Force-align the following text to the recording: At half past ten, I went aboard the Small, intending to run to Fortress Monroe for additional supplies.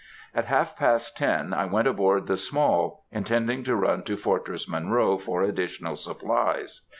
At 0.33 0.45
half 0.45 0.75
past 0.75 1.15
ten, 1.15 1.53
I 1.53 1.65
went 1.65 1.87
aboard 1.87 2.25
the 2.25 2.35
Small, 2.35 3.05
intending 3.11 3.63
to 3.65 3.75
run 3.75 4.01
to 4.05 4.17
Fortress 4.17 4.67
Monroe 4.67 5.19
for 5.19 5.43
additional 5.43 5.95
supplies. 5.95 6.81